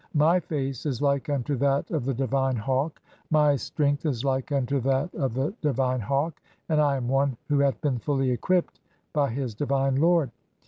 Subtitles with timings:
[0.15, 4.79] My face is like unto that of the divine hawk, "my strength is like unto
[4.79, 8.79] that of the divine hawk, and I am "one who hath been fully equipped
[9.13, 10.31] by his divine Lord.